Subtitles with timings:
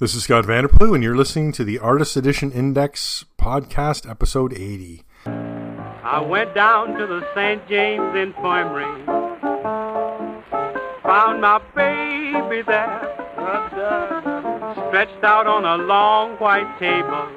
[0.00, 5.04] This is Scott VanderPloeg, and you're listening to the Artist Edition Index podcast, episode 80.
[5.24, 7.64] I went down to the St.
[7.68, 9.06] James Infirmary,
[11.04, 12.98] found my baby there,
[14.88, 17.28] stretched out on a long white table,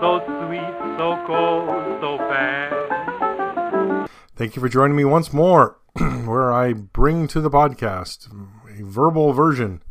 [0.00, 4.10] so sweet, so cold, so fast.
[4.36, 5.76] Thank you for joining me once more,
[6.24, 8.28] where I bring to the podcast
[8.70, 9.82] a verbal version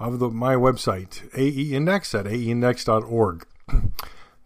[0.00, 3.46] of the, my website, AE at aeindex.org.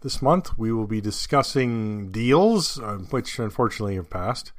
[0.04, 4.52] This month we will be discussing deals, uh, which unfortunately have passed,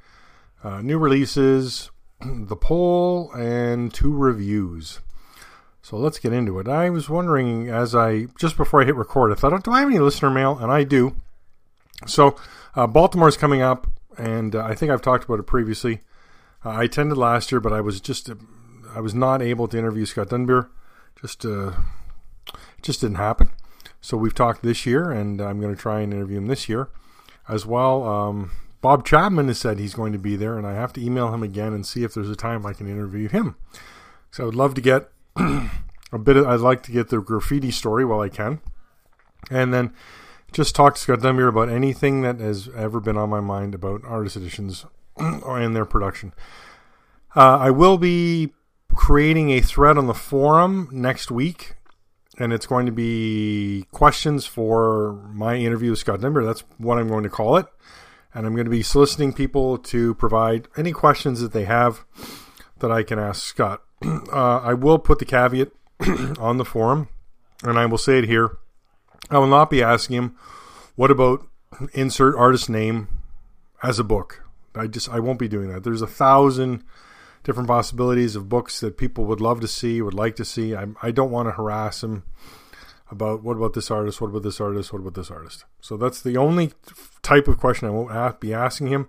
[0.64, 4.98] uh, new releases, the poll, and two reviews.
[5.82, 6.66] So let's get into it.
[6.66, 9.88] I was wondering as I, just before I hit record, I thought, do I have
[9.88, 10.58] any listener mail?
[10.58, 11.14] And I do.
[12.08, 12.34] So
[12.74, 13.86] uh, Baltimore is coming up,
[14.18, 16.00] and uh, I think I've talked about it previously.
[16.64, 18.30] Uh, I attended last year, but I was just,
[18.92, 20.70] I was not able to interview Scott Dunbier.
[21.20, 21.72] Just, uh,
[22.82, 23.50] just didn't happen.
[24.00, 26.88] So we've talked this year, and I'm going to try and interview him this year
[27.48, 28.04] as well.
[28.04, 31.32] Um, Bob Chapman has said he's going to be there, and I have to email
[31.34, 33.56] him again and see if there's a time I can interview him.
[34.30, 36.36] So I would love to get a bit.
[36.36, 38.60] Of, I'd like to get the Graphitti story while I can,
[39.50, 39.92] and then
[40.52, 44.02] just talk to Scott Dunbier about anything that has ever been on my mind about
[44.04, 46.32] artist editions and their production.
[47.34, 48.52] Uh, I will be
[48.96, 51.76] creating a thread on the forum next week
[52.38, 56.44] and it's going to be questions for my interview with Scott Dunbier.
[56.44, 57.66] That's what I'm going to call it.
[58.34, 62.04] And I'm going to be soliciting people to provide any questions that they have
[62.80, 63.82] that I can ask Scott.
[64.30, 65.70] Uh, I will put the caveat
[66.38, 67.08] on the forum,
[67.62, 68.58] and I will say it here.
[69.30, 70.36] I will not be asking him,
[70.96, 71.46] what about
[71.94, 73.08] insert artist name
[73.82, 74.44] as a book?
[74.74, 75.82] I just I won't be doing that.
[75.82, 76.84] There's a thousand
[77.46, 80.74] different possibilities of books that people would love to see, would like to see.
[80.74, 82.24] I, I don't want to harass him
[83.08, 85.64] about what about this artist, what about this artist, what about this artist.
[85.80, 86.72] So that's the only
[87.22, 89.08] type of question I won't be asking him.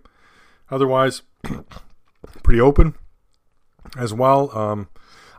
[0.70, 1.24] Otherwise,
[2.44, 2.94] pretty open
[3.98, 4.56] as well.
[4.56, 4.90] Um,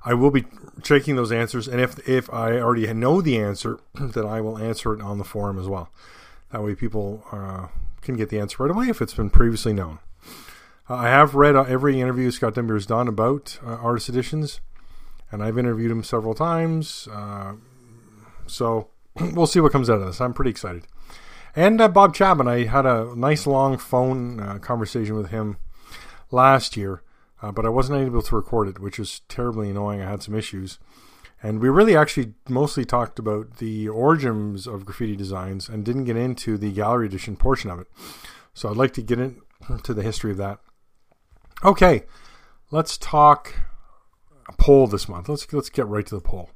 [0.04, 0.46] I will be
[0.82, 4.92] checking those answers, and if if I already know the answer, then I will answer
[4.92, 5.88] it on the forum as well.
[6.50, 7.68] That way, people uh,
[8.02, 10.00] can get the answer right away if it's been previously known.
[10.90, 14.60] Uh, I have read uh, every interview Scott Dunbier has done about uh, artist editions,
[15.30, 17.06] and I've interviewed him several times.
[17.12, 17.54] Uh,
[18.46, 18.88] so
[19.20, 20.20] we'll see what comes out of this.
[20.20, 20.86] I'm pretty excited.
[21.54, 25.58] And uh, Bob Chapman, I had a nice long phone conversation with him
[26.30, 27.02] last year,
[27.42, 30.00] but I wasn't able to record it, which was terribly annoying.
[30.00, 30.78] I had some issues.
[31.42, 36.16] And we really actually mostly talked about the origins of Graphitti Designs and didn't get
[36.16, 37.88] into the gallery edition portion of it.
[38.54, 40.60] So I'd like to get into the history of that.
[41.64, 42.04] Okay,
[42.70, 43.54] let's talk
[44.48, 45.28] a poll this month.
[45.28, 46.50] Let's let's get right to the poll.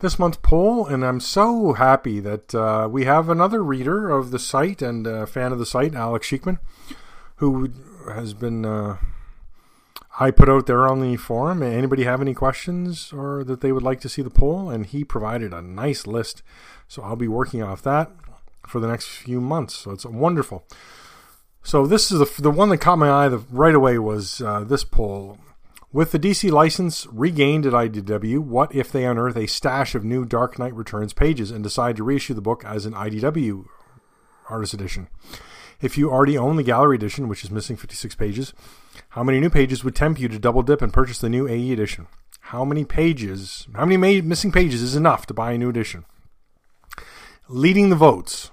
[0.00, 4.38] This month's poll, and I'm so happy that uh, we have another reader of the
[4.38, 6.58] site and fan of the site, Alex Sheikman,
[7.36, 7.70] who
[8.12, 8.64] has been.
[8.64, 8.96] Uh,
[10.20, 11.62] I put out there on the forum.
[11.62, 14.68] Anybody have any questions or that they would like to see the poll?
[14.68, 16.42] And he provided a nice list.
[16.88, 18.10] So I'll be working off that
[18.66, 19.76] for the next few months.
[19.76, 20.64] So it's wonderful.
[21.62, 24.64] So this is the, the one that caught my eye the, right away was uh,
[24.64, 25.38] this poll.
[25.90, 30.26] With the DC license regained at IDW, what if they unearth a stash of new
[30.26, 33.64] Dark Knight Returns pages and decide to reissue the book as an IDW
[34.50, 35.08] Artist Edition?
[35.80, 38.52] If you already own the Gallery Edition, which is missing 56 pages,
[39.10, 41.72] how many new pages would tempt you to double dip and purchase the new AE
[41.72, 42.06] edition?
[42.40, 46.04] How many pages, how many ma- missing pages is enough to buy a new edition?
[47.48, 48.50] Leading the votes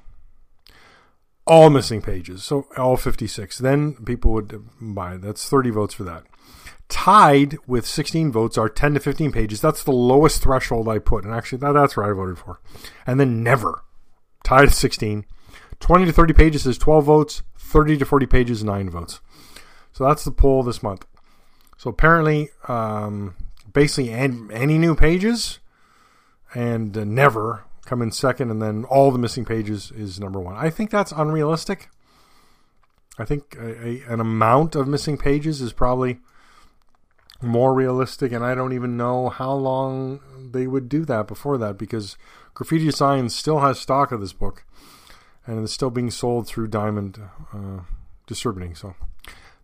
[1.46, 3.58] all missing pages, so all 56.
[3.58, 5.18] Then people would buy.
[5.18, 6.24] That's 30 votes for that.
[6.88, 9.62] Tied with 16 votes are 10 to 15 pages.
[9.62, 12.60] That's the lowest threshold I put, and actually that, that's where I voted for.
[13.08, 13.84] And then never
[14.44, 15.26] tied at 16.
[15.80, 17.42] 20 to 30 pages is 12 votes.
[17.58, 19.20] 30 to 40 pages, nine votes.
[19.92, 21.06] So that's the poll this month.
[21.78, 23.36] So apparently, um,
[23.74, 25.60] basically any new pages
[26.54, 30.56] and uh, never come in second, and then all the missing pages is number one.
[30.56, 31.90] I think that's unrealistic.
[33.18, 36.20] I think a, a, an amount of missing pages is probably
[37.42, 40.20] more realistic, and I don't even know how long
[40.52, 42.18] they would do that before that because
[42.56, 44.66] Graphitti Designs still has stock of this book,
[45.46, 47.20] and it's still being sold through Diamond
[47.54, 47.82] uh,
[48.28, 48.74] Distributing.
[48.74, 48.96] So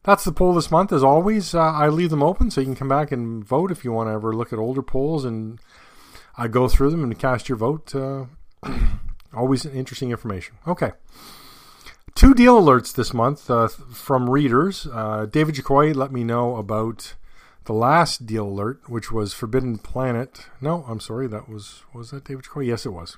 [0.03, 0.93] that's the poll this month.
[0.93, 3.83] As always, uh, I leave them open so you can come back and vote if
[3.83, 5.59] you want to ever look at older polls and
[6.37, 7.93] I go through them and cast your vote.
[7.95, 8.25] Uh,
[9.33, 10.55] always interesting information.
[10.67, 10.91] Okay.
[12.15, 14.87] Two deal alerts this month uh, from readers.
[14.91, 17.15] Uh, David Jacoy let me know about
[17.65, 20.47] the last deal alert, which was Forbidden Planet.
[20.59, 22.67] No, I'm sorry, that was was that David Jacoby?
[22.67, 23.17] Yes, it was.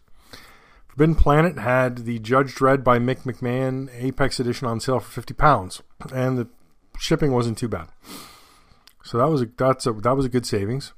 [0.87, 5.33] Forbidden Planet had the Judge Dredd by Mick McMahon Apex Edition on sale for fifty
[5.33, 5.81] pounds,
[6.13, 6.47] and the
[6.99, 7.87] shipping wasn't too bad.
[9.03, 10.93] So that was a that's a that was a good savings.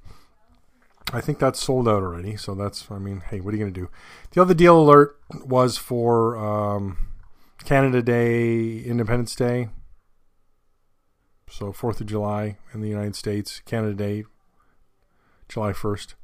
[1.14, 2.36] I think that's sold out already.
[2.36, 3.90] So that's I mean, hey, what are you gonna do?
[4.32, 6.98] The other deal alert was for um,
[7.64, 9.70] Canada Day, Independence Day.
[11.50, 14.26] So Fourth of July in the United States, Canada Day,
[15.48, 16.16] July first,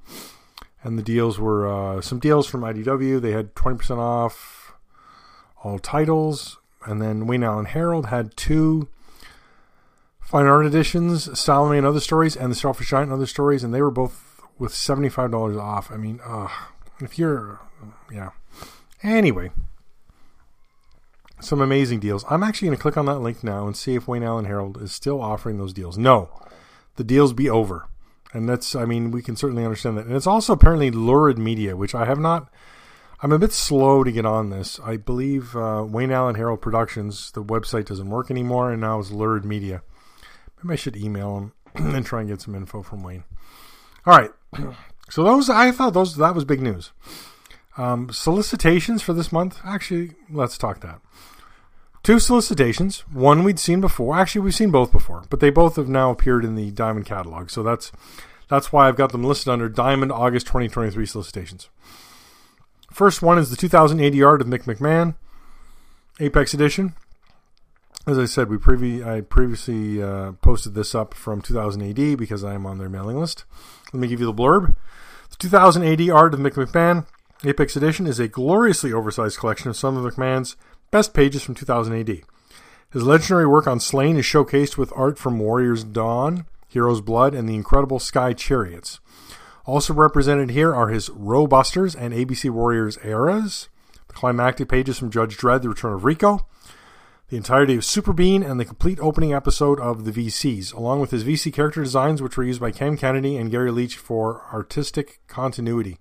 [0.84, 3.22] and the deals were uh, some deals from IDW.
[3.22, 4.74] They had twenty percent off
[5.64, 8.90] all titles, and then Wayne Allen Herald had two
[10.20, 13.74] fine art editions, Salome and other stories, and the Selfish Giant and other stories, and
[13.74, 14.31] they were both
[14.62, 15.92] with seventy five dollars off.
[15.92, 16.48] I mean, uh,
[17.00, 17.60] if you're,
[18.12, 18.30] yeah.
[19.02, 19.52] Anyway,
[21.40, 22.24] some amazing deals.
[22.30, 24.80] I'm actually going to click on that link now and see if Wayne Allen Herald
[24.80, 25.98] is still offering those deals.
[25.98, 26.30] No,
[26.96, 27.88] the deals be over.
[28.34, 30.06] And that's, I mean, we can certainly understand that.
[30.06, 32.50] And it's also apparently Lurid Media, which I have not,
[33.22, 34.80] I'm a bit slow to get on this.
[34.80, 39.12] I believe uh, Wayne Allen Herald Productions, the website doesn't work anymore, and now it's
[39.12, 39.82] Lurid Media.
[40.64, 41.54] Maybe I should email him
[41.96, 43.24] and try and get some info from Wayne.
[44.06, 44.32] All right.
[45.10, 46.94] So those, I thought those, that was big news.
[47.78, 49.60] Um, solicitations for this month.
[49.66, 51.02] Actually, let's talk that.
[52.02, 53.02] Two solicitations.
[53.12, 54.18] One we'd seen before.
[54.18, 57.50] Actually, we've seen both before, but they both have now appeared in the Diamond catalog.
[57.50, 57.92] So that's
[58.48, 61.70] that's why I've got them listed under Diamond August 2023 solicitations.
[62.90, 65.16] First one is the 2000 AD art of Mick McMahon,
[66.20, 66.94] Apex Edition.
[68.08, 72.44] As I said, we previ- I previously uh, posted this up from 2000 AD because
[72.44, 73.46] I am on their mailing list.
[73.94, 74.76] Let me give you the blurb.
[75.30, 77.06] The 2000 AD art of Mick McMahon,
[77.44, 80.56] Apex Edition, is a gloriously oversized collection of some of McMahon's
[80.92, 82.22] Best pages from 2000 AD.
[82.92, 87.48] His legendary work on Sláine is showcased with art from Warriors Dawn, Heroes Blood, and
[87.48, 89.00] the incredible Sky Chariots.
[89.66, 93.70] Also represented here are his Robusters and ABC Warriors eras,
[94.08, 96.46] the climactic pages from Judge Dredd, The Return of Rico,
[97.32, 101.12] the entirety of Super Bean, and the complete opening episode of the VCs, along with
[101.12, 105.22] his VC character designs, which were used by Cam Kennedy and Gary Leach for artistic
[105.28, 105.98] continuity.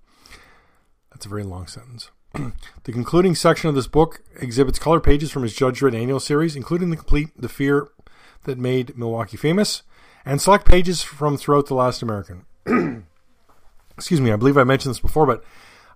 [1.09, 2.11] That's a very long sentence.
[2.33, 6.57] the concluding section of this book exhibits color pages from his Judge Dredd annual series,
[6.57, 7.87] including the complete The Fear
[8.43, 9.83] That Made Milwaukee Famous,
[10.25, 12.45] and select pages from throughout The Last American.
[13.95, 15.45] Excuse me, I believe I mentioned this before, but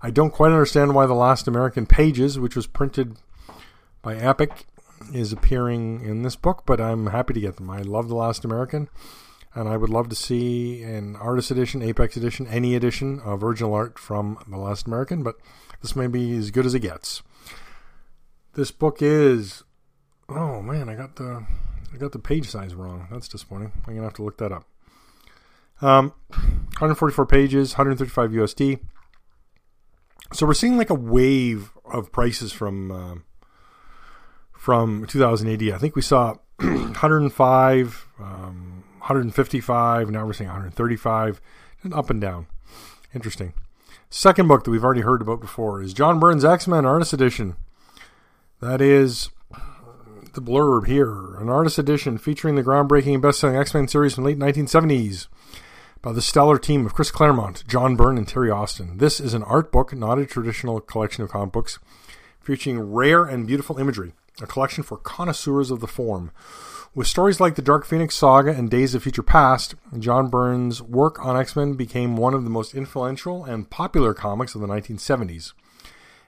[0.02, 3.18] I don't quite understand why The Last American Pages, which was printed
[4.02, 4.66] by Epic,
[5.14, 7.70] is appearing in this book, but I'm happy to get them.
[7.70, 8.90] I love The Last American,
[9.54, 13.74] and I would love to see an artist edition, Apex edition, any edition of original
[13.74, 15.36] art from The Last American, but
[15.82, 17.22] this may be as good as it gets.
[18.54, 19.64] This book is
[20.30, 21.46] oh man, I got the
[21.94, 23.08] I got the page size wrong.
[23.12, 23.72] That's disappointing.
[23.86, 24.66] I'm gonna have to look that up.
[25.82, 26.14] Um,
[26.80, 28.80] 144 pages, 135 USD.
[30.34, 33.16] So we're seeing like a wave of prices from uh,
[34.66, 35.76] from 2000 AD.
[35.76, 40.10] I think we saw 105, um, 155.
[40.10, 41.40] Now we're seeing 135,
[41.84, 42.48] and up and down.
[43.14, 43.54] Interesting.
[44.10, 47.58] Second book that we've already heard about before is John Byrne's X Men Artist Edition.
[48.60, 49.30] That is
[50.34, 54.16] the blurb here an artist edition featuring the groundbreaking and best selling X Men series
[54.16, 55.28] from late 1970s
[56.02, 58.98] by the stellar team of Chris Claremont, John Byrne, and Terry Austin.
[58.98, 61.78] This is an art book, not a traditional collection of comic books,
[62.42, 66.32] featuring rare and beautiful imagery, a collection for connoisseurs of the form.
[66.94, 71.24] With stories like the Dark Phoenix Saga and Days of Future Past, John Byrne's work
[71.24, 75.54] on X Men became one of the most influential and popular comics of the 1970s.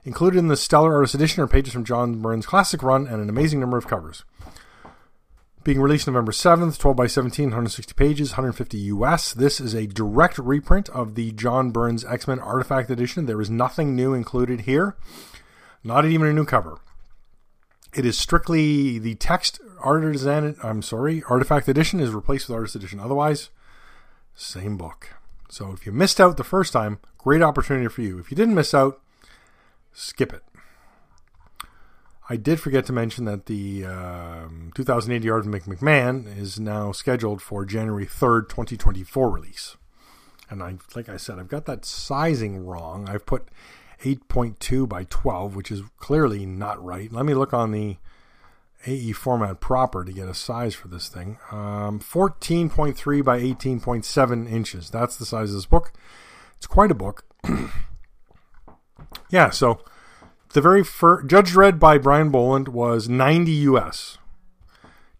[0.04, 3.30] Included in the Stellar Artist Edition are pages from John Byrne's classic run and an
[3.30, 4.24] amazing number of covers.
[5.64, 9.34] Being released November 7th, 12 by 17, 160 pages, 150 US.
[9.34, 13.26] This is a direct reprint of the John Byrne's X Men Artifact Edition.
[13.26, 14.96] There is nothing new included here,
[15.84, 16.80] not even a new cover.
[17.94, 20.56] It is strictly the text artisan.
[20.64, 23.00] I'm sorry, artifact edition is replaced with artist edition.
[23.00, 23.50] Otherwise,
[24.36, 25.16] same book.
[25.50, 28.20] So if you missed out the first time, great opportunity for you.
[28.20, 29.02] If you didn't miss out,
[29.94, 30.44] skip it.
[32.30, 36.92] I did forget to mention that the um, 2000 AD Art of McMahon is now
[36.92, 39.78] scheduled for January 3rd, 2024 release.
[40.50, 43.08] And I, like I said, I've got that sizing wrong.
[43.08, 43.48] I've put
[44.04, 47.12] 8.2 by 12, which is clearly not right.
[47.12, 47.98] Let me look on the
[48.86, 51.38] AE format proper to get a size for this thing.
[51.52, 54.90] Um, 14.3 by 18.7 inches.
[54.90, 55.94] That's the size of this book.
[56.58, 57.24] It's quite a book.
[59.30, 59.84] yeah, so
[60.54, 64.18] the very first Judge Dredd by Brian Bolland was 90 US.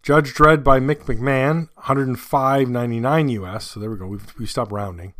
[0.02, 3.66] Judge Dredd by Mick McMahon, 105.99 US.
[3.66, 4.06] So there we go.
[4.06, 5.14] We've, we stopped rounding.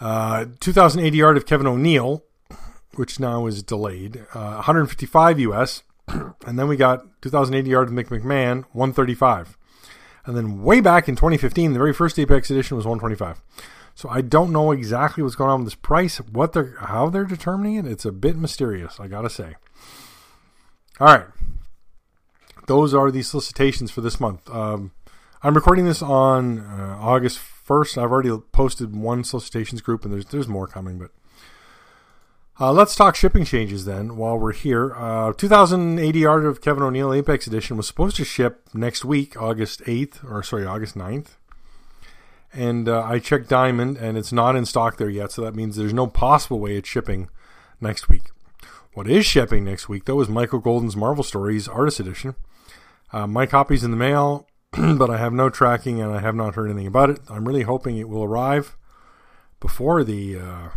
[0.00, 2.24] Uh, 2000 AD Art of Kevin O'Neill,
[2.94, 5.82] which now is delayed, uh, 155 US.
[6.08, 9.56] and then we got 2000 AD Art of Mick McMahon, 135.
[10.26, 13.40] And then way back in 2015, the very first Apex edition was 125.
[13.94, 17.24] So I don't know exactly what's going on with this price, what they're how they're
[17.24, 17.86] determining it.
[17.86, 19.56] It's a bit mysterious, I gotta say.
[20.98, 21.26] All right,
[22.66, 24.48] those are the solicitations for this month.
[24.48, 24.92] Um,
[25.42, 27.98] I'm recording this on uh, August 1st.
[27.98, 31.10] I've already posted one solicitations group, and there's there's more coming, but
[32.60, 34.94] uh, let's talk shipping changes then while we're here.
[34.94, 39.40] Uh, 2000 AD Art of Kevin O'Neill Apex Edition was supposed to ship next week,
[39.40, 41.36] August 8th, or sorry, August 9th.
[42.52, 45.76] And uh, I checked Diamond, and it's not in stock there yet, so that means
[45.76, 47.30] there's no possible way it's shipping
[47.80, 48.24] next week.
[48.92, 52.34] What is shipping next week, though, is Michael Golden's Marvel Stories Artist Edition.
[53.12, 56.56] Uh, my copy's in the mail, but I have no tracking, and I have not
[56.56, 57.20] heard anything about it.
[57.30, 58.76] I'm really hoping it will arrive
[59.60, 60.68] before the uh,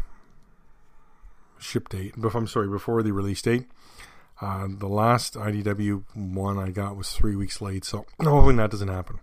[1.64, 2.14] ship date.
[2.16, 3.66] I'm sorry, before the release date.
[4.42, 8.88] Uh, the last IDW one I got was three weeks late, so hoping that doesn't
[8.88, 9.20] happen.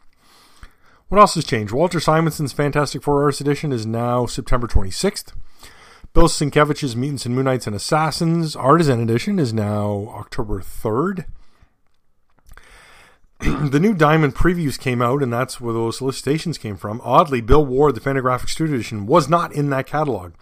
[1.08, 1.72] What else has changed?
[1.72, 5.32] Walter Simonson's Fantastic Four Artist Edition is now September 26th.
[6.12, 11.24] Bill Sienkiewicz's Mutants and Moon Knights and Assassins Artisan Edition is now October 3rd.
[13.70, 17.00] the new Diamond previews came out, and that's where those solicitations came from.
[17.02, 20.32] Oddly, Bill Ward, the Fantagraphic Studio Edition, was not in that catalog.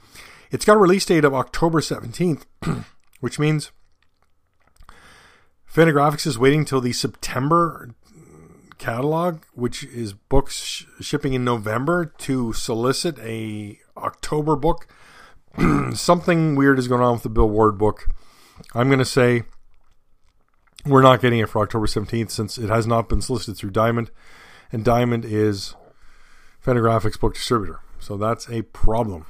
[0.51, 2.45] It's got a release date of October 17th,
[3.21, 3.71] which means
[5.71, 7.95] Fantagraphics is waiting till the September
[8.79, 14.87] catalog, which is books sh- shipping in November, to solicit a October book.
[15.93, 18.07] Something weird is going on with the Bill Ward book.
[18.75, 19.43] I'm going to say
[20.87, 24.11] we're not getting it for October 17th since it has not been solicited through Diamond,
[24.73, 25.75] and Diamond is
[26.65, 27.81] Fantagraphics book distributor.
[27.99, 29.27] So that's a problem.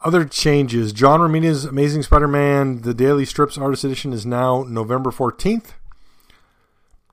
[0.00, 5.10] Other changes John Romita's Amazing Spider Man, the Daily Strips Artist Edition, is now November
[5.10, 5.72] 14th.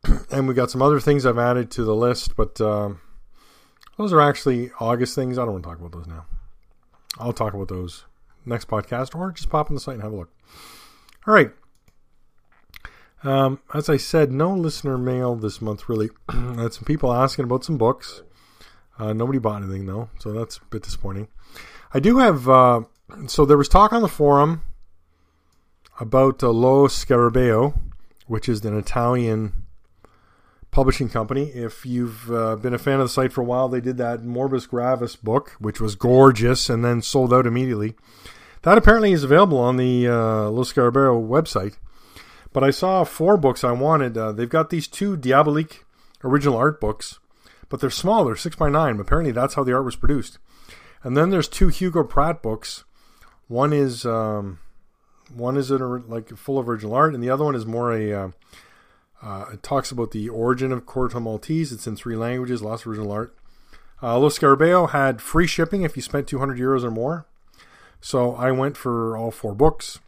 [0.31, 3.01] and we've got some other things I've added to the list, but um,
[3.97, 5.39] those are actually August things.
[5.39, 6.25] I don't want to talk about those now.
[7.17, 8.05] I'll talk about those
[8.45, 10.29] next podcast or just pop on the site and have a look.
[11.25, 11.51] All right.
[13.23, 16.09] Um, as I said, no listener mail this month, really.
[16.29, 18.21] I had some people asking about some books.
[18.99, 21.27] Uh, nobody bought anything, though, so that's a bit disappointing.
[21.93, 22.49] I do have.
[22.49, 22.81] Uh,
[23.27, 24.63] so there was talk on the forum
[25.99, 27.79] about uh, Lo Scarabeo,
[28.27, 29.65] which is an Italian
[30.71, 31.43] publishing company.
[31.51, 34.21] If you've uh, been a fan of the site for a while, they did that
[34.21, 37.95] Morbus Gravis book, which was gorgeous and then sold out immediately.
[38.63, 41.77] That apparently is available on the uh, Lo Scarabeo website.
[42.51, 44.17] But I saw four books I wanted.
[44.17, 45.83] Uh, they've got these two Diabolik
[46.23, 47.19] original art books,
[47.69, 48.25] but they're small.
[48.25, 48.99] They're six by nine.
[48.99, 50.39] Apparently, that's how the art was produced.
[51.05, 52.83] And then there's two Hugo Pratt books.
[53.47, 54.57] One is um,
[55.31, 58.11] one is like full of original art, and the other one is more a.
[58.11, 58.29] Uh,
[59.21, 61.71] uh, it talks about the origin of Corto Maltese.
[61.71, 63.35] It's in three languages, lots of original art.
[64.01, 67.27] Uh, Lo Scarabeo had free shipping if you spent 200 euros or more.
[68.01, 69.99] So I went for all four books.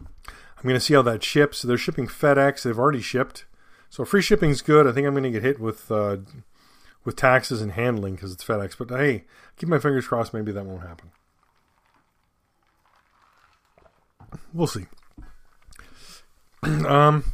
[0.00, 1.62] I'm going to see how that ships.
[1.62, 2.62] They're shipping FedEx.
[2.62, 3.44] They've already shipped.
[3.88, 4.86] So free shipping's good.
[4.86, 6.18] I think I'm going to get hit with uh,
[7.04, 8.76] with taxes and handling because it's FedEx.
[8.78, 9.24] But hey,
[9.56, 10.34] keep my fingers crossed.
[10.34, 11.10] Maybe that won't happen.
[14.52, 14.86] We'll see.
[16.62, 17.24] um,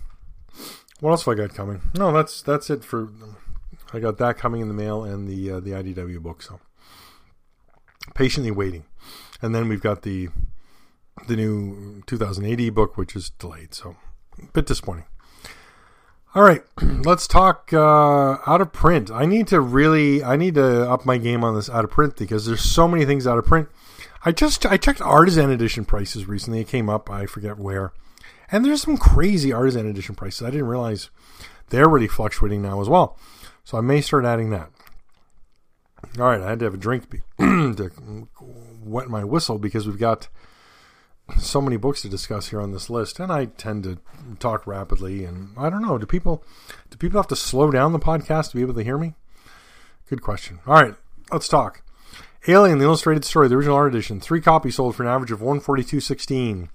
[1.01, 1.83] what else have I got coming?
[1.95, 3.09] No, that's that's it for.
[3.93, 6.43] I got that coming in the mail and the uh, the IDW book.
[6.43, 6.61] So
[8.15, 8.85] patiently waiting,
[9.43, 10.29] and then we've got the
[11.27, 13.75] the new 2000 AD book, which is delayed.
[13.75, 13.97] So
[14.41, 15.07] a bit disappointing.
[16.35, 19.11] All right, let's talk uh, out of print.
[19.11, 22.17] I need to really, I need to up my game on this out of print
[22.17, 23.69] because there's so many things out of print.
[24.25, 26.61] I just I checked artisan edition prices recently.
[26.61, 27.93] It came up, I forget where,
[28.53, 30.43] and there's some crazy artisan edition prices.
[30.43, 31.09] I didn't realize
[31.71, 33.17] they're really fluctuating now as well.
[33.65, 34.71] So I may start adding that.
[36.19, 38.29] All right, I had to have a drink to
[38.83, 40.29] wet my whistle because we've got
[41.37, 43.99] so many books to discuss here on this list, and I tend to
[44.39, 45.25] talk rapidly.
[45.25, 46.43] And I don't know, do people
[46.91, 49.15] do people have to slow down the podcast to be able to hear me?
[50.09, 50.61] Good question.
[50.67, 50.95] All right,
[51.31, 51.83] let's talk.
[52.47, 55.43] Alien: The Illustrated Story, the original art edition, three copies sold for an average of
[55.43, 56.71] one forty two sixteen.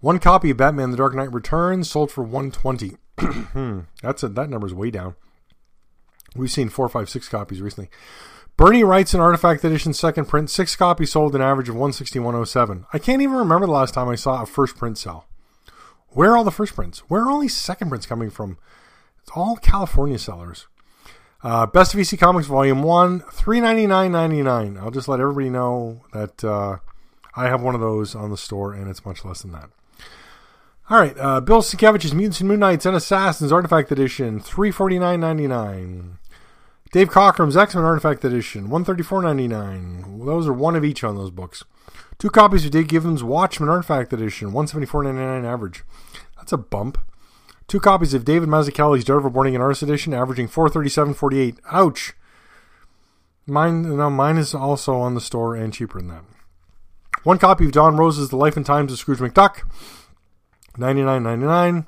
[0.00, 2.96] One copy of Batman: The Dark Knight Returns sold for one twenty.
[3.18, 5.16] Hmm, that's a, that number's way down.
[6.36, 7.90] We've seen four, five, six copies recently.
[8.58, 12.86] Bernie Wrightson Artifact Edition second print, six copies sold an average of 161.07.
[12.92, 15.28] I can't even remember the last time I saw a first print sell.
[16.08, 16.98] Where are all the first prints?
[17.08, 18.58] Where are all these second prints coming from?
[19.22, 20.66] It's all California sellers.
[21.40, 24.76] Uh, Best of EC Comics Volume 1, three ninety nine ninety nine.
[24.76, 26.78] I'll just let everybody know that uh,
[27.36, 29.70] I have one of those on the store, and it's much less than that.
[30.90, 34.98] All right, uh, Bill Sienkiewicz's Mutants and Moon Knights and Assassins Artifact Edition, three forty
[34.98, 36.18] nine ninety nine.
[36.90, 40.24] Dave Cockrum's X Men Artifact Edition, one thirty four ninety nine.
[40.24, 41.64] Those are one of each on those books.
[42.18, 45.84] Two copies of Dave Gibbons' Watchmen Artifact Edition, one seventy four ninety nine average.
[46.36, 46.98] That's a bump.
[47.66, 51.40] Two copies of David Mazzucchelli's Daredevil Born Again Artist Edition, averaging four thirty seven forty
[51.40, 51.58] eight.
[51.70, 52.14] Ouch.
[53.46, 56.24] Mine, no, mine is also on the store and cheaper than that.
[57.24, 59.62] One copy of Don Rosa's The Life and Times of Scrooge McDuck,
[60.76, 61.86] ninety nine ninety nine.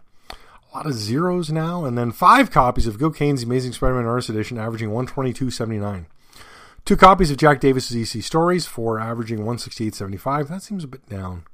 [0.72, 4.28] A lot of zeros now, and then five copies of Gil Kane's Amazing Spider-Man Artist
[4.28, 9.86] Edition, averaging one twenty two copies of Jack Davis's EC Stories for averaging one sixty
[9.86, 10.48] eight seventy five.
[10.48, 11.44] That seems a bit down.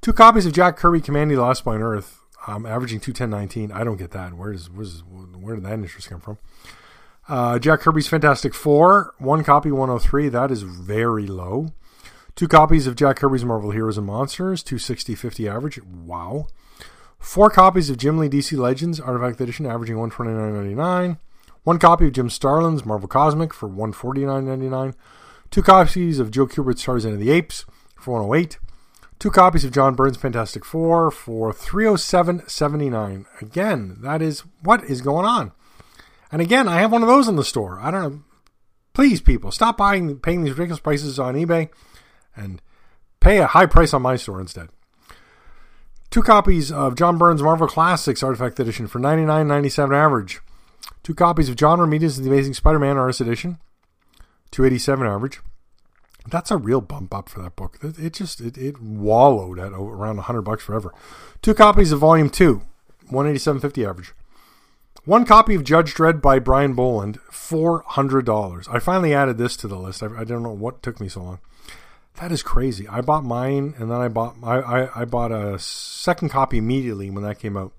[0.00, 3.72] Two copies of Jack Kirby Kamandi the Last Boy on Earth, um, averaging 210.19.
[3.72, 4.34] I don't get that.
[4.34, 6.38] Where does where's, where did that interest come from?
[7.28, 10.28] Uh, Jack Kirby's Fantastic Four, one copy, 103.
[10.28, 11.68] That is very low.
[12.34, 15.82] Two copies of Jack Kirby's Marvel Heroes and Monsters, 260.50 average.
[15.84, 16.48] Wow.
[17.22, 21.18] Four copies of Jim Lee DC Legends Artifact Edition, averaging 129.99.
[21.62, 24.94] One copy of Jim Starlin's Marvel Cosmic for 149.99.
[25.50, 27.64] Two copies of Joe Kubert's Tarzan of the Apes
[27.96, 28.58] for 108.
[29.20, 33.26] Two copies of John Byrne's Fantastic Four for 307.79.
[33.40, 35.52] Again, that is what is going on.
[36.32, 37.78] And again, I have one of those in the store.
[37.80, 38.22] I don't know.
[38.94, 41.70] Please, people, stop buying, paying these ridiculous prices on eBay,
[42.34, 42.60] and
[43.20, 44.68] pay a high price on my store instead.
[46.12, 50.40] Two copies of John Byrne's Marvel Classics Artifact Edition for 99.97 average.
[51.02, 53.56] Two copies of John Romita's The Amazing Spider-Man Artist Edition,
[54.50, 55.40] 287 average.
[56.28, 57.78] That's a real bump up for that book.
[57.82, 60.92] It, it just it, it wallowed at around 100 bucks forever.
[61.40, 62.60] Two copies of Volume 2,
[63.10, 64.12] 187.50 average.
[65.06, 68.68] One copy of Judge Dredd by Brian Bolland, $400.
[68.70, 70.02] I finally added this to the list.
[70.02, 71.38] I, I don't know what took me so long.
[72.16, 72.86] That is crazy.
[72.88, 77.10] I bought mine and then I bought I, I, I bought a second copy immediately
[77.10, 77.72] when that came out.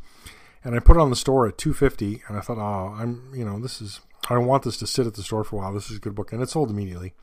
[0.63, 3.43] And I put it on the store at 250 and I thought, "Oh, I'm, you
[3.43, 5.73] know, this is I want this to sit at the store for a while.
[5.73, 7.13] This is a good book." And it sold immediately.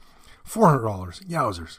[0.47, 1.25] $400.
[1.27, 1.79] Yowzers.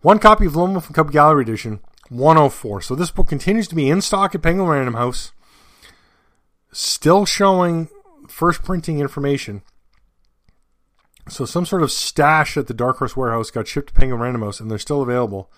[0.00, 2.80] One copy of Lone Wolf and Cub Gallery Edition, 104.
[2.80, 5.32] So this book continues to be in stock at Penguin Random House.
[6.72, 7.88] Still showing
[8.28, 9.62] first printing information.
[11.30, 14.42] So some sort of stash at the Dark Horse warehouse got shipped to Penguin Random
[14.42, 15.50] House and they're still available.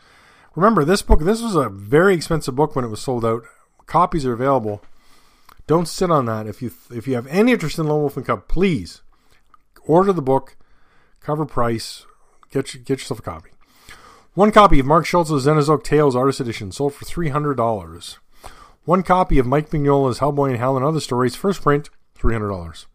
[0.55, 3.43] Remember, this book, this was a very expensive book when it was sold out.
[3.87, 4.83] Copies are available.
[5.67, 6.47] Don't sit on that.
[6.47, 9.03] If you if you have any interest in Lone Wolf and Cub, please
[9.87, 10.57] order the book,
[11.21, 12.05] cover price,
[12.53, 13.51] Get, get yourself a copy.
[14.35, 18.19] One copy of Mark Schultz's Xenozoic Tales Artist Edition sold for $300.
[18.85, 22.87] One copy of Mike Mignola's Hellboy and Hell and Other Stories, first print, $300.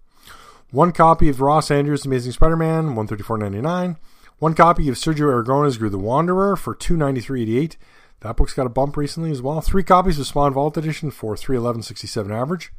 [0.72, 3.98] One copy of Ross Andru's Amazing Spider-Man, $134.99.
[4.40, 7.78] One copy of Sergio Aragonés' Groo the Wanderer for $293.88.
[8.20, 9.62] That book's got a bump recently as well.
[9.62, 12.72] Three copies of Spawn Vault Edition for $311.67 average.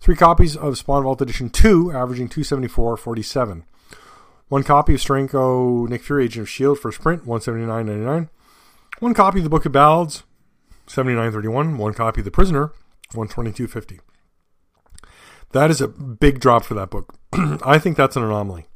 [0.00, 3.64] Three copies of Spawn Vault Edition 2, averaging $274.47.
[4.48, 6.80] One copy of Steranko Nick Fury Agent of S.H.I.E.L.D.
[6.80, 8.28] first print, one seventy nine ninety nine.
[8.98, 10.24] One copy of the Book of Ballads,
[10.86, 11.78] seventy nine thirty one.
[11.78, 12.70] One copy of The Prisoner,
[13.14, 14.00] one twenty two fifty.
[15.52, 17.14] That is a big drop for that book.
[17.32, 18.66] I think that's an anomaly.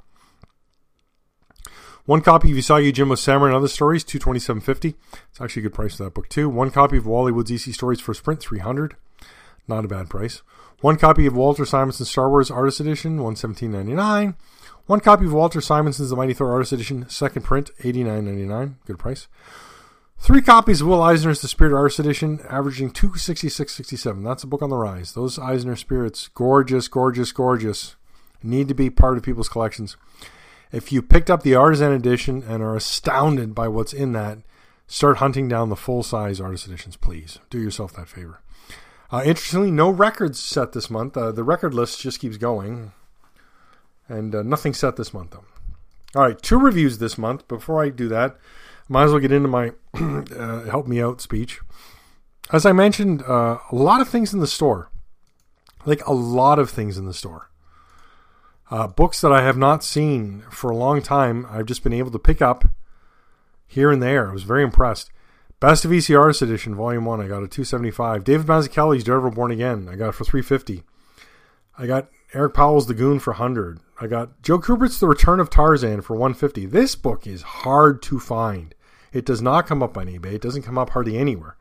[2.05, 4.95] One copy of Usagi Yojimbo's Samurai and Other Stories, two twenty seven fifty.
[5.31, 6.49] It's actually a good price for that book too.
[6.49, 8.95] One copy of Wally Wood's EC Stories first print, three hundred.
[9.67, 10.43] Not a bad price.
[10.83, 14.37] One copy of Walter Simonson's Star Wars Artist Edition, one seventeen ninety nine.
[14.87, 18.45] One copy of Walter Simonson's The Mighty Thor Artist Edition, second print, eighty nine ninety
[18.45, 18.77] nine.
[18.87, 19.27] Good price.
[20.19, 24.25] Three copies of Will Eisner's The Spirit Artist Edition, averaging two sixty six sixty seven.
[24.25, 25.13] That's a book on the rise.
[25.13, 27.95] Those Eisner spirits, gorgeous, gorgeous, gorgeous,
[28.43, 29.97] need to be part of people's collections.
[30.73, 34.39] If you picked up the Artisan Edition and are astounded by what's in that,
[34.89, 37.39] start hunting down the full size Artist Editions, please.
[37.49, 38.41] Do yourself that favor.
[39.13, 41.17] Uh, interestingly, no records set this month.
[41.17, 42.91] Uh, the record list just keeps going
[44.09, 45.45] and uh, nothing set this month though.
[46.17, 47.47] All right, two reviews this month.
[47.47, 48.37] Before I do that,
[48.89, 51.61] might as well get into my uh, help me out speech.
[52.53, 54.91] As I mentioned, uh, a lot of things in the store,
[55.85, 57.51] like a lot of things in the store.
[58.71, 62.11] Uh, books that I have not seen for a long time, I've just been able
[62.11, 62.65] to pick up
[63.67, 64.31] here and there.
[64.31, 65.11] I was very impressed.
[65.59, 68.25] Best of EC Artist Edition, Volume One, I got a two seventy five.
[68.25, 70.85] David Mazzucchelli's Daredevil Born Again, I got it for three fifty.
[71.79, 73.81] I got Eric Powell's The Goon for hundred.
[74.01, 76.67] I got Joe Kubert's The Return of Tarzan for 150.
[76.67, 78.75] This book is hard to find.
[79.13, 80.35] It does not come up on eBay.
[80.35, 81.57] It doesn't come up hardly anywhere.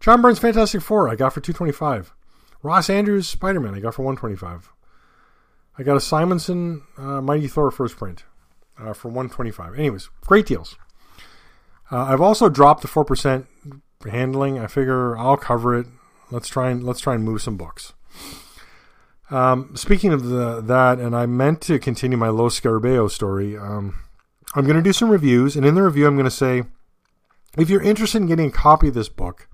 [0.00, 2.12] John Byrne's Fantastic Four I got for 225.
[2.62, 4.72] Ross Andru Spider Man I got for 125.
[5.78, 8.24] I got a Simonson uh, Mighty Thor first print
[8.78, 9.78] uh, for 125.
[9.78, 10.76] Anyways, great deals.
[11.90, 13.46] Uh, I've also dropped the four percent
[14.04, 14.58] handling.
[14.58, 15.86] I figure I'll cover it.
[16.30, 17.92] Let's try and let's try and move some books.
[19.30, 23.56] Um, speaking of the, that, and I meant to continue my Los Scarabeo story.
[23.56, 23.98] Um,
[24.56, 26.62] I'm going to do some reviews, and in the review, I'm going to say
[27.58, 29.48] if you're interested in getting a copy of this book,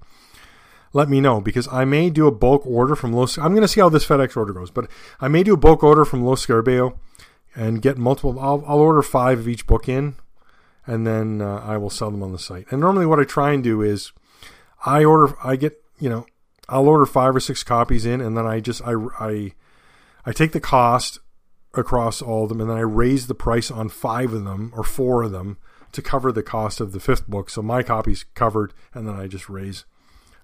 [0.92, 3.36] let me know because I may do a bulk order from Los.
[3.36, 4.88] I'm going to see how this FedEx order goes, but
[5.20, 6.96] I may do a bulk order from Los Scarabeo
[7.54, 8.38] and get multiple.
[8.38, 10.14] I'll, I'll order five of each book in,
[10.86, 12.66] and then uh, I will sell them on the site.
[12.70, 14.12] And normally, what I try and do is
[14.86, 16.26] I order, I get, you know,
[16.68, 19.52] I'll order five or six copies in, and then I just I I
[20.24, 21.18] I take the cost
[21.74, 24.84] across all of them, and then I raise the price on five of them or
[24.84, 25.56] four of them
[25.92, 27.50] to cover the cost of the fifth book.
[27.50, 29.84] So my copy's covered, and then I just raise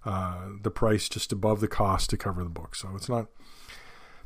[0.04, 2.74] uh, the price just above the cost to cover the book.
[2.74, 3.26] So it's not.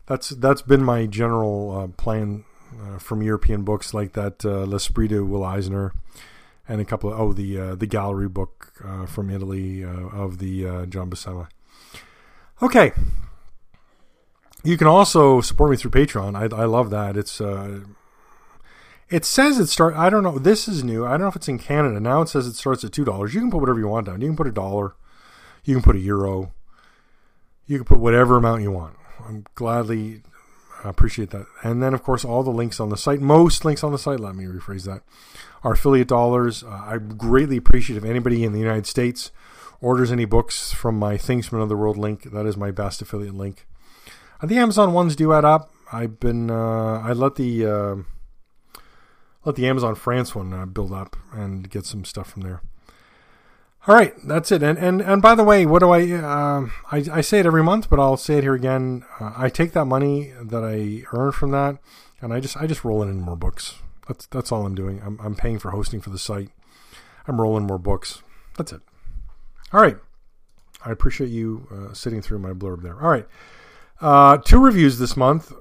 [0.07, 2.45] That's that's been my general uh, plan
[2.81, 5.93] uh, from European books like that uh, L'Esprit de Will Eisner,
[6.69, 10.39] and a couple of oh the uh, the gallery book uh, from Italy uh, of
[10.39, 11.49] the John Buscema.
[12.61, 12.93] Okay.
[14.65, 16.37] You can also support me through Patreon.
[16.37, 17.17] I, I love that.
[17.17, 17.81] It's uh,
[19.11, 19.95] it says it start.
[19.95, 20.39] I don't know.
[20.39, 21.05] This is new.
[21.05, 22.23] I don't know if it's in Canada now.
[22.23, 23.35] It says it starts at two dollars.
[23.35, 24.21] You can put whatever you want down.
[24.21, 24.95] You can put a dollar.
[25.65, 26.53] You can put a euro.
[27.67, 28.97] You can put whatever amount you want.
[29.27, 30.23] I'm gladly
[30.85, 31.47] I appreciate that.
[31.63, 34.21] And then, of course, all the links on the site, most links on the site,
[34.21, 35.03] let me rephrase that,
[35.63, 36.65] are affiliate dollars.
[36.65, 39.31] Uh, I greatly appreciate if anybody in the United States
[39.81, 42.25] orders any books from my Things from Another World link.
[42.33, 43.67] That is my best affiliate link.
[44.43, 45.71] The Amazon ones do add up.
[45.93, 47.97] I've been, uh, I let the, uh,
[49.45, 52.61] let the Amazon France one uh, build up and get some stuff from there.
[53.87, 54.63] All right, that's it.
[54.63, 56.03] And and and by the way, what do I?
[56.13, 59.05] Uh, I I say it every month, but I'll say it here again.
[59.19, 61.79] Uh, I take that money that I earn from that,
[62.21, 63.75] and I just I just roll it in more books.
[64.07, 65.03] That's that's all I'm doing.
[65.05, 66.51] I'm I'm paying for hosting for the site.
[67.27, 68.23] I'm rolling more books.
[68.57, 68.83] That's it.
[69.73, 69.97] All right.
[70.85, 73.01] I appreciate you uh, sitting through my blurb there.
[73.01, 73.27] All right.
[74.01, 75.53] Uh, two reviews this month.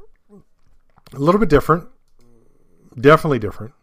[1.13, 1.87] A little bit different.
[2.99, 3.73] Definitely different.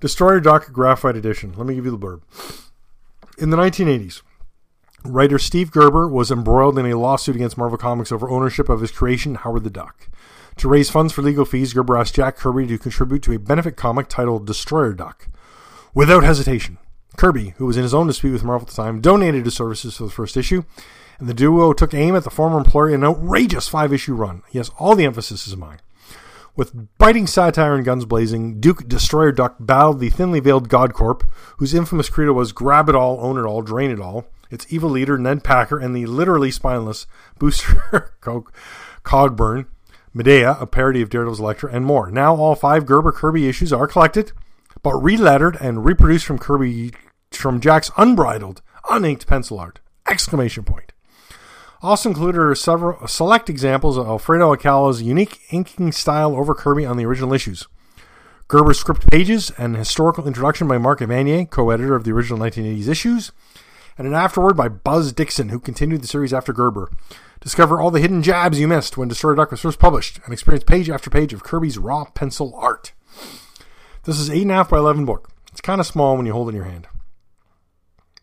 [0.00, 1.54] Destroyer Duck Graphite Edition.
[1.56, 2.22] Let me give you the blurb.
[3.38, 4.22] In the 1980s,
[5.04, 8.90] writer Steve Gerber was embroiled in a lawsuit against Marvel Comics over ownership of his
[8.90, 10.08] creation, Howard the Duck.
[10.56, 13.76] To raise funds for legal fees, Gerber asked Jack Kirby to contribute to a benefit
[13.76, 15.28] comic titled Destroyer Duck.
[15.94, 16.78] Without hesitation,
[17.16, 19.96] Kirby, who was in his own dispute with Marvel at the time, donated his services
[19.96, 20.64] for the first issue,
[21.18, 24.42] and the duo took aim at the former employer in an outrageous five issue run.
[24.50, 25.80] Yes, all the emphasis is mine.
[26.54, 31.72] With biting satire and guns blazing, Duke Destroyer Duck battled the thinly veiled Godcorp, whose
[31.72, 35.16] infamous credo was grab it all, own it all, drain it all, its evil leader
[35.16, 37.06] Ned Packer, and the literally spineless
[37.38, 38.12] Booster
[39.02, 39.66] Cogburn,
[40.12, 42.10] Medea, a parody of Daredevil's Elektra, and more.
[42.10, 44.32] Now all five Gerber Kirby issues are collected,
[44.82, 46.92] but relettered and reproduced from Kirby
[47.30, 49.80] from Jack's unbridled, uninked pencil art.
[50.06, 50.91] Exclamation point.
[51.82, 56.96] Also included are several select examples of Alfredo Alcala's unique inking style over Kirby on
[56.96, 57.66] the original issues.
[58.46, 63.32] Gerber's script pages, an historical introduction by Mark Evanier, co-editor of the original 1980s issues,
[63.98, 66.88] and an afterword by Buzz Dixon, who continued the series after Gerber.
[67.40, 70.64] Discover all the hidden jabs you missed when Destroyer Duck was first published, and experience
[70.64, 72.92] page after page of Kirby's raw pencil art.
[74.04, 75.30] This is 8.5 by 11 book.
[75.50, 76.86] It's kind of small when you hold it in your hand.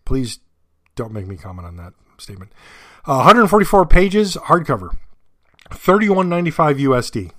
[0.05, 0.39] Please
[0.95, 2.53] don't make me comment on that statement.
[3.05, 4.95] Uh, 144 pages, hardcover,
[5.69, 7.31] 31.95 USD.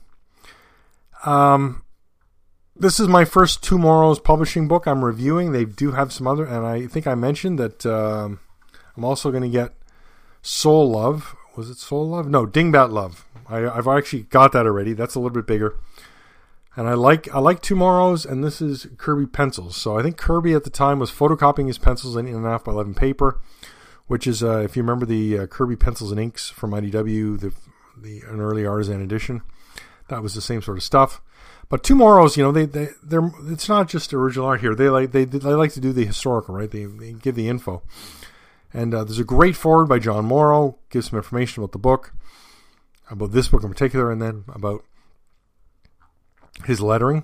[1.28, 1.82] Um,
[2.74, 5.52] this is my first TwoMorrows publishing book I'm reviewing.
[5.52, 8.40] They do have some other, and I think I mentioned that um,
[8.96, 9.74] I'm also going to get
[10.40, 11.36] Soul Love.
[11.56, 12.26] Was it Soul Love?
[12.26, 13.26] No, Dingbat Love.
[13.48, 14.94] I, have actually got that already.
[14.94, 15.76] That's a little bit bigger.
[16.76, 19.76] And I like I like TwoMorrows, and this is Kirby pencils.
[19.76, 22.94] So I think Kirby at the time was photocopying his pencils in 8.5 by 11
[22.94, 23.40] paper
[24.10, 27.52] which is uh, if you remember the uh, Kirby pencils and inks from IDW, the
[27.96, 29.40] the an early artisan edition,
[30.08, 31.22] that was the same sort of stuff.
[31.68, 34.74] But TwoMorrows, you know, they they they're it's not just original art here.
[34.74, 36.68] They like they they like to do the historical, right?
[36.68, 37.84] They, they give the info.
[38.74, 42.12] And uh, there's a great forward by John Morrow, gives some information about the book,
[43.12, 44.84] about this book in particular, and then about
[46.64, 47.22] his lettering.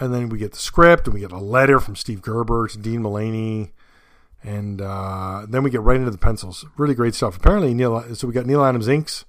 [0.00, 2.78] And then we get the script, and we get a letter from Steve Gerber to
[2.78, 3.74] Dean Mullaney,
[4.44, 6.66] and uh, then we get right into the pencils.
[6.76, 7.36] Really great stuff.
[7.36, 8.14] Apparently, Neal.
[8.14, 9.24] So we got Neal Adams inks.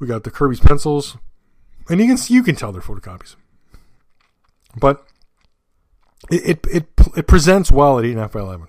[0.00, 1.16] We got the Kirby's pencils,
[1.88, 3.36] and you can see, you can tell they're photocopies.
[4.76, 5.06] But
[6.30, 8.68] it it it, it presents well at eight and a half by eleven.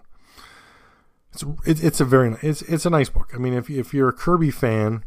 [1.34, 3.32] it's it, it's a very it's it's a nice book.
[3.34, 5.04] I mean, if if you're a Kirby fan,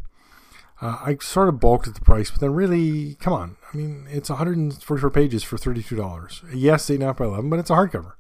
[0.82, 3.56] uh, I sort of balked at the price, but then really, come on.
[3.72, 6.42] I mean, it's 144 pages for $32.
[6.54, 8.14] Yes, 8.5 by 11, but it's a hardcover.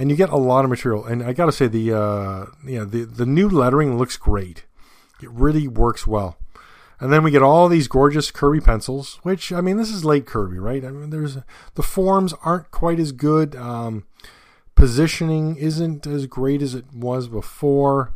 [0.00, 1.04] And you get a lot of material.
[1.04, 4.64] And I got to say, the, uh, yeah, the, the new lettering looks great.
[5.22, 6.38] It really works well.
[6.98, 10.24] And then we get all these gorgeous Kirby pencils, which, I mean, this is late
[10.24, 10.86] Kirby, right?
[10.86, 11.36] I mean, there's
[11.74, 13.54] the forms aren't quite as good.
[13.54, 14.06] Um,
[14.74, 18.14] positioning isn't as great as it was before.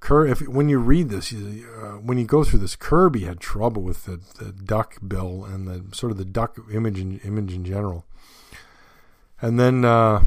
[0.00, 3.38] Kirby, if when you read this, you, uh, when you go through this, Kirby had
[3.38, 7.52] trouble with the, the duck bill and the sort of the duck image in, image
[7.52, 8.04] in general.
[9.40, 10.24] And then, uh,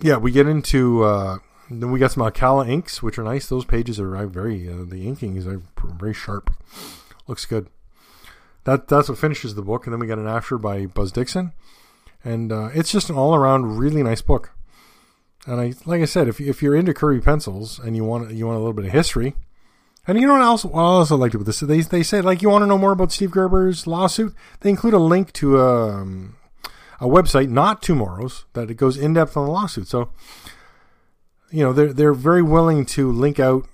[0.00, 1.38] yeah, we get into uh,
[1.70, 3.46] then we got some Alcala inks, which are nice.
[3.46, 6.50] Those pages are very uh, the inking is very sharp.
[7.26, 7.68] Looks good.
[8.64, 11.52] That that's what finishes the book, and then we got an after by Buzz Dixon,
[12.24, 14.52] and uh, it's just an all around really nice book.
[15.46, 18.46] And I, like I said, if if you're into Kirby pencils and you want you
[18.46, 19.34] want a little bit of history,
[20.06, 20.64] and you know what else?
[20.64, 22.92] What I also liked about this, they they say like you want to know more
[22.92, 24.34] about Steve Gerber's lawsuit.
[24.60, 26.36] They include a link to um,
[27.00, 29.88] a website, not TwoMorrows, that it goes in depth on the lawsuit.
[29.88, 30.10] So,
[31.50, 33.66] you know, they're they're very willing to link out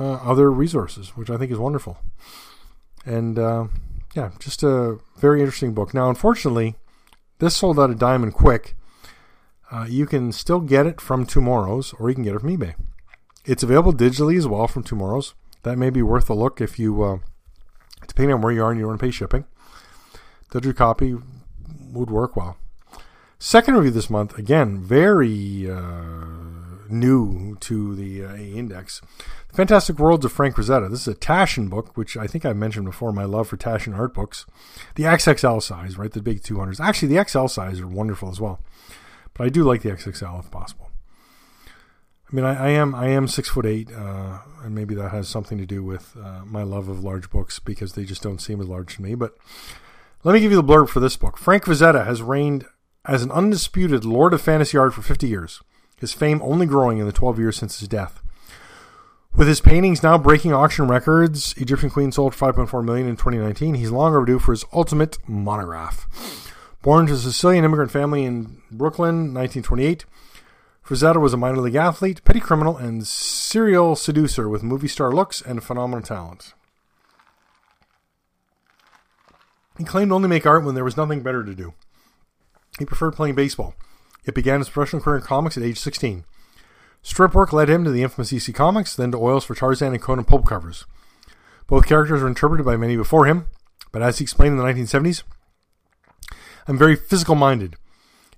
[0.00, 1.98] uh, other resources, which I think is wonderful.
[3.04, 3.66] And uh,
[4.14, 5.94] yeah, just a very interesting book.
[5.94, 6.74] Now, unfortunately,
[7.38, 8.74] this sold out a diamond quick
[9.70, 12.74] uh, you can still get it from TwoMorrows or you can get it from eBay.
[13.44, 15.34] It's available digitally as well from TwoMorrows.
[15.62, 17.18] That may be worth a look if you, uh,
[18.06, 19.44] depending on where you are and you want to pay shipping.
[20.50, 21.16] Digital copy
[21.96, 22.56] would work well.
[23.38, 26.24] Second review this month, again, very uh,
[26.88, 29.02] new to the uh, Index.
[29.52, 30.90] Fantastic Worlds of Frank Frazetta.
[30.90, 33.96] This is a Taschen book, which I think I mentioned before, my love for Taschen
[33.96, 34.46] art books.
[34.94, 36.12] The XXL size, right?
[36.12, 36.80] The big 200s.
[36.80, 38.60] Actually, the XL size are wonderful as well.
[39.34, 40.90] But I do like the XXL if possible.
[42.30, 45.28] I mean, I, I am I am six foot eight, uh, and maybe that has
[45.28, 48.60] something to do with uh, my love of large books because they just don't seem
[48.60, 49.14] as large to me.
[49.14, 49.36] But
[50.24, 51.36] let me give you the blurb for this book.
[51.36, 52.66] Frank Frazetta has reigned
[53.04, 55.62] as an undisputed lord of fantasy art for 50 years,
[55.98, 58.22] his fame only growing in the 12 years since his death.
[59.36, 63.74] With his paintings now breaking auction records, Egyptian Queen sold 5.4 million in 2019.
[63.74, 66.06] He's long overdue for his ultimate monograph.
[66.82, 70.06] Born to a Sicilian immigrant family in Brooklyn, 1928,
[70.86, 75.42] Frazetta was a minor league athlete, petty criminal, and serial seducer with movie star looks
[75.42, 76.54] and phenomenal talent.
[79.78, 81.74] He claimed to only make art when there was nothing better to do.
[82.78, 83.74] He preferred playing baseball.
[84.24, 86.24] It began his professional career in comics at age 16.
[87.02, 90.02] Strip work led him to the infamous EC Comics, then to oils for Tarzan and
[90.02, 90.84] Conan pulp covers.
[91.68, 93.46] Both characters were interpreted by many before him,
[93.92, 95.22] but as he explained in the 1970s,
[96.66, 97.76] I'm very physical minded.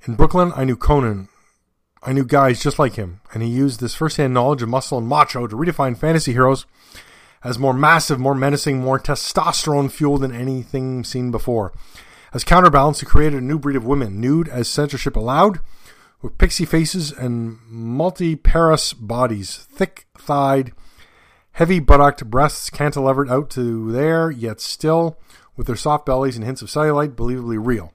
[0.07, 1.29] In Brooklyn, I knew Conan.
[2.03, 5.09] I knew guys just like him, and he used this first-hand knowledge of muscle and
[5.09, 6.67] macho to redefine fantasy heroes
[7.45, 11.73] as more massive, more menacing, more testosterone fueled than anything seen before.
[12.33, 15.61] As counterbalance, he created a new breed of women, nude as censorship allowed,
[16.21, 20.73] with pixie faces and multiparous bodies, thick thighed,
[21.53, 25.19] heavy buttocked breasts cantilevered out to there, yet still,
[25.57, 27.93] with their soft bellies and hints of cellulite, believably real.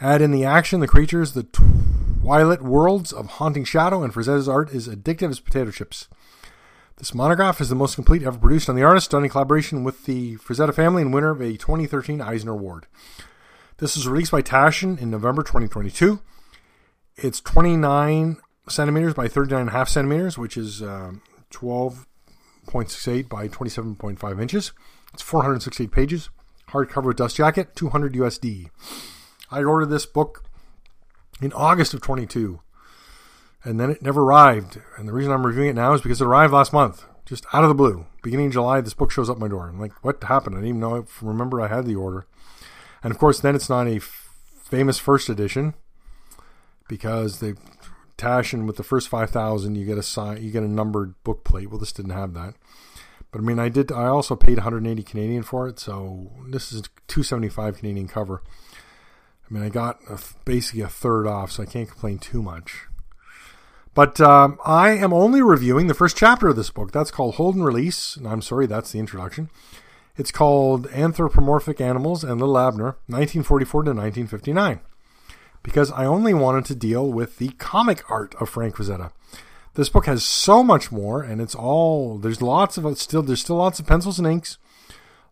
[0.00, 4.70] Add in the action, the creatures, the twilight worlds of haunting shadow, and Frazetta's art
[4.72, 6.08] is addictive as potato chips.
[7.02, 10.04] This monograph is the most complete ever produced on the artist, done in collaboration with
[10.04, 12.86] the Frazetta family and winner of a 2013 Eisner Award.
[13.78, 16.20] This was released by Taschen in November 2022.
[17.16, 18.36] It's 29
[18.68, 21.14] centimeters by 39.5 centimeters, which is uh,
[21.50, 24.70] 12.68 by 27.5 inches.
[25.12, 26.30] It's 468 pages.
[26.68, 28.70] Hardcover with dust jacket, 200 USD.
[29.50, 30.44] I ordered this book
[31.40, 32.60] in August of 22,
[33.64, 34.80] and then it never arrived.
[34.96, 37.64] And the reason I'm reviewing it now is because it arrived last month, just out
[37.64, 38.06] of the blue.
[38.22, 39.68] Beginning of July, this book shows up my door.
[39.68, 40.56] I'm like, what happened?
[40.56, 40.96] I didn't even know.
[40.96, 42.26] I remember I had the order.
[43.02, 44.30] And of course, then it's not a f-
[44.64, 45.74] famous first edition
[46.88, 47.54] because they
[48.22, 51.70] Taschen with the first 5,000, you get a sign, you get a numbered book plate.
[51.70, 52.54] Well, this didn't have that.
[53.32, 53.90] But I mean, I did.
[53.90, 58.42] I also paid 180 Canadian for it, so this is 275 Canadian cover.
[59.50, 62.86] I mean, I got a, basically a third off, so I can't complain too much.
[63.94, 66.92] But um, I am only reviewing the first chapter of this book.
[66.92, 68.16] That's called Hold and Release.
[68.24, 69.50] I'm sorry, that's the introduction.
[70.16, 74.80] It's called Anthropomorphic Animals and Little Abner, 1944 to 1959.
[75.62, 79.12] Because I only wanted to deal with the comic art of Frank Frazetta.
[79.74, 83.56] This book has so much more, and it's all there's lots of still there's still
[83.56, 84.58] lots of pencils and inks,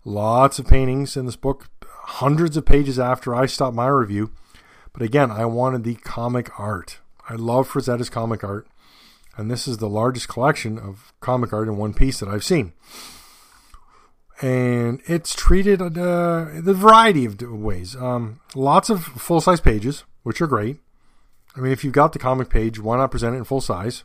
[0.03, 1.69] lots of paintings in this book
[2.05, 4.31] hundreds of pages after I stopped my review.
[4.93, 7.01] But again, I wanted the comic art.
[7.29, 8.67] I love Frazetta's comic art,
[9.37, 12.73] and this is the largest collection of comic art in one piece that I've seen.
[14.43, 17.95] And it's treated uh, the variety of ways.
[17.95, 20.79] Um, lots of full size pages, which are great.
[21.57, 24.05] I mean, if you've got the comic page, why not present it in full size?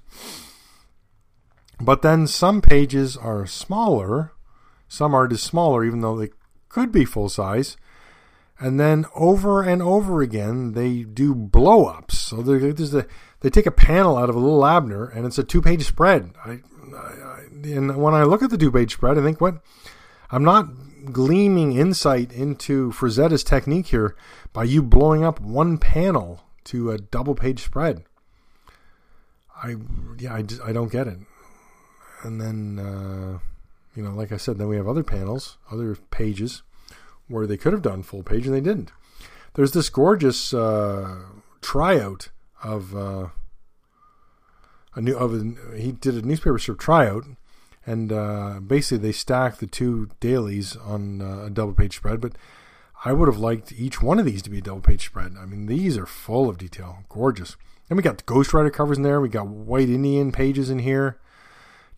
[1.79, 4.33] But then some pages are smaller.
[4.87, 6.29] Some art is smaller, even though they
[6.69, 7.77] could be full size.
[8.59, 12.17] And then over and over again, they do blow ups.
[12.17, 13.05] So a,
[13.41, 16.33] they take a panel out of a Li'l Abner, and it's a two page spread.
[16.43, 16.61] I,
[16.95, 19.61] I, and when I look at the two page spread, I think, what?
[20.31, 20.67] I'm not
[21.11, 24.15] gleaming insight into Frazetta's technique here
[24.53, 28.03] by you blowing up one panel to a double page spread.
[29.55, 29.75] I
[30.17, 31.19] yeah I, I don't get it.
[32.23, 33.39] And then uh,
[33.95, 36.63] you know like I said, then we have other panels, other pages
[37.27, 38.91] where they could have done full page and they didn't.
[39.53, 41.23] There's this gorgeous uh,
[41.61, 42.29] tryout
[42.63, 43.27] of uh,
[44.95, 47.25] a new of a, he did a newspaper strip tryout,
[47.85, 52.33] and uh, basically they stacked the two dailies on uh, a double page spread, but
[53.03, 55.35] I would have liked each one of these to be a double page spread.
[55.39, 57.55] I mean, these are full of detail, gorgeous.
[57.89, 59.21] And we got the Ghost Rider covers in there.
[59.21, 61.19] We got White Indian pages in here.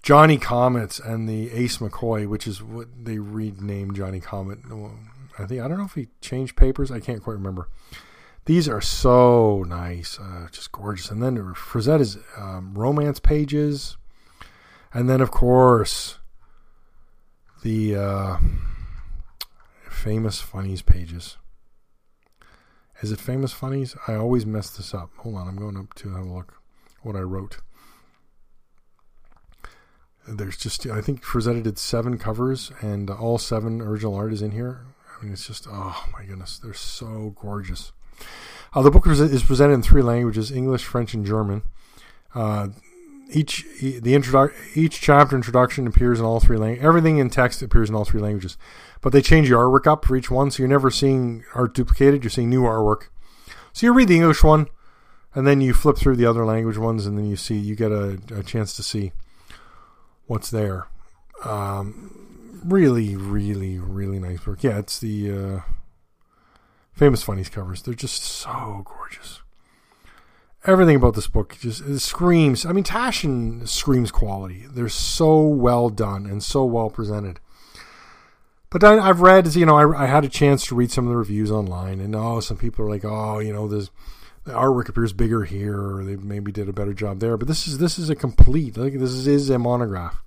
[0.04, 4.60] Johnny Comets and the Ace McCoy, which is what they renamed Johnny Comet.
[5.38, 6.92] I think I don't know if he changed papers.
[6.92, 7.70] I can't quite remember.
[8.46, 11.12] These are so nice, uh, just gorgeous.
[11.12, 13.98] And then Frazetta's um, romance pages,
[14.94, 16.20] and then of course
[17.64, 17.96] the.
[17.96, 18.38] Uh,
[19.98, 21.38] famous funnies pages.
[23.02, 23.96] Is it famous funnies?
[24.08, 25.10] I always mess this up.
[25.18, 26.62] Hold on, I'm going up to have a look
[27.02, 27.58] what I wrote.
[30.28, 34.52] There's just I think Frazetta did seven covers and all seven original art is in
[34.52, 34.86] here.
[35.20, 37.92] I mean, it's just oh my goodness, they're so gorgeous.
[38.74, 41.64] Uh, the book is presented in three languages: English, French, and German.
[42.36, 42.70] Uh,
[43.32, 46.86] each the introdu- each chapter introduction appears in all three languages.
[46.86, 48.58] Everything in text appears in all three languages,
[49.02, 52.24] but they change the artwork up for each one, so you're never seeing art duplicated.
[52.24, 53.08] You're seeing new artwork.
[53.74, 54.68] So you read the English one,
[55.36, 57.92] and then you flip through the other language ones, and then you see you get
[57.92, 59.12] a, a chance to see
[60.26, 60.88] what's there.
[61.44, 62.27] Um,
[62.68, 64.64] really, really, really nice work.
[64.64, 65.60] Yeah, it's the uh,
[66.92, 67.82] famous funnies covers.
[67.82, 69.42] They're just so gorgeous
[70.68, 72.66] everything about this book just screams.
[72.66, 74.66] I mean, Taschen screams quality.
[74.70, 77.40] They're so well done and so well presented.
[78.70, 81.10] But I, have read, you know, I, I, had a chance to read some of
[81.10, 83.90] the reviews online, and oh, some people are like, oh, you know, the
[84.46, 87.38] artwork appears bigger here, or they maybe did a better job there.
[87.38, 88.76] But this is this is a complete.
[88.76, 90.22] Like this is, is a monograph.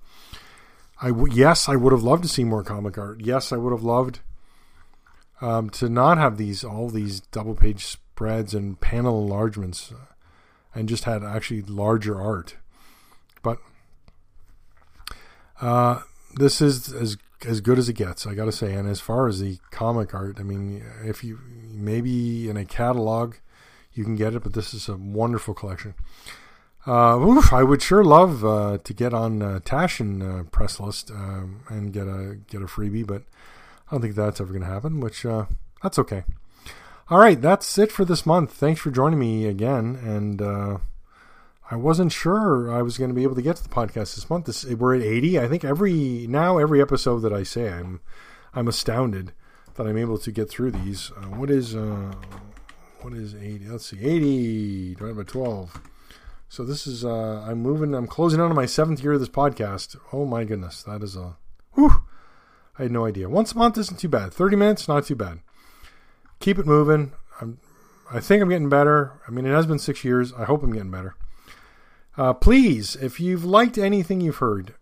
[1.01, 3.21] I w- yes, I would have loved to see more comic art.
[3.21, 4.19] Yes, I would have loved
[5.41, 9.93] um, to not have these all these double page spreads and panel enlargements
[10.75, 12.55] and just had actually larger art.
[13.41, 13.57] But
[15.59, 16.01] uh,
[16.35, 18.73] this is as as good as it gets, I got to say.
[18.73, 21.39] And as far as the comic art, I mean, if you
[21.71, 23.35] maybe in a catalog
[23.93, 25.93] you can get it, but this is a wonderful collection.
[26.87, 31.11] Uh, oof, I would sure love uh, to get on uh, Taschen uh, press list
[31.11, 33.21] um, and get a get a freebie, but
[33.87, 34.99] I don't think that's ever going to happen.
[34.99, 35.45] Which uh,
[35.83, 36.23] that's okay.
[37.09, 38.53] All right, that's it for this month.
[38.53, 39.99] Thanks for joining me again.
[40.01, 40.77] And uh,
[41.69, 44.29] I wasn't sure I was going to be able to get to the podcast this
[44.29, 44.45] month.
[44.45, 45.39] This, we're at 80.
[45.39, 47.99] I think every now every episode that I say, I'm
[48.55, 49.33] I'm astounded
[49.75, 51.11] that I'm able to get through these.
[51.15, 52.13] Uh, what is uh,
[53.01, 53.65] what is 80?
[53.67, 55.81] Let's see, 80 divided by 12.
[56.51, 57.95] So this is uh, I'm moving.
[57.95, 59.95] I'm closing out on my seventh year of this podcast.
[60.11, 61.37] Oh my goodness, that is a.
[61.75, 62.03] Whew,
[62.77, 63.29] I had no idea.
[63.29, 64.33] Once a month isn't too bad.
[64.33, 65.39] 30 minutes, not too bad
[66.41, 67.13] keep it moving.
[67.39, 67.59] I'm,
[68.11, 69.21] I think I'm getting better.
[69.25, 70.33] I mean, it has been six years.
[70.33, 71.15] I hope I'm getting better.
[72.17, 74.73] Uh, please, if you've liked anything you've heard,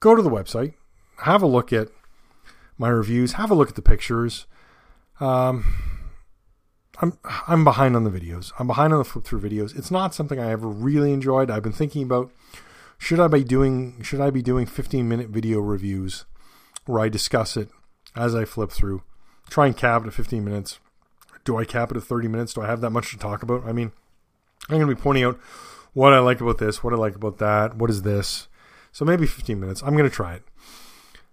[0.00, 0.74] go to the website,
[1.18, 1.88] have a look at
[2.76, 4.46] my reviews, have a look at the pictures.
[5.20, 5.85] Um,
[7.00, 8.52] I'm I'm behind on the videos.
[8.58, 9.76] I'm behind on the flip through videos.
[9.76, 11.50] It's not something I ever really enjoyed.
[11.50, 12.30] I've been thinking about
[12.98, 16.24] should I be doing should I be doing 15 minute video reviews
[16.86, 17.68] where I discuss it
[18.14, 19.02] as I flip through
[19.48, 20.78] try and cap it at 15 minutes.
[21.44, 22.54] Do I cap it at 30 minutes?
[22.54, 23.64] Do I have that much to talk about?
[23.64, 23.92] I mean,
[24.68, 25.38] I'm going to be pointing out
[25.92, 28.48] what I like about this, what I like about that, what is this.
[28.92, 29.82] So maybe 15 minutes.
[29.82, 30.42] I'm going to try it.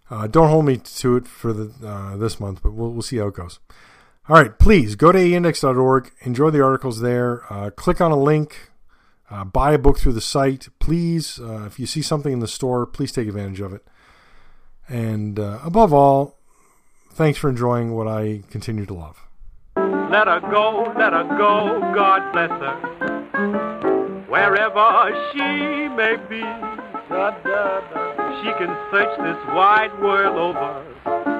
[0.09, 3.17] Uh, don't hold me to it for the uh, this month, but we'll, we'll see
[3.17, 3.59] how it goes.
[4.29, 8.71] All right, please go to aeindex.org, enjoy the articles there, uh, click on a link,
[9.29, 10.69] uh, buy a book through the site.
[10.79, 13.85] Please, uh, if you see something in the store, please take advantage of it.
[14.87, 16.37] And uh, above all,
[17.13, 19.27] Thanks for enjoying what I continue to love.
[19.75, 24.25] Let her go, let her go, God bless her.
[24.27, 25.37] Wherever she
[25.89, 26.41] may be,
[28.41, 31.32] she can search this wide world over.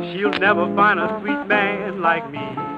[0.00, 2.77] She'll never find a sweet man like me.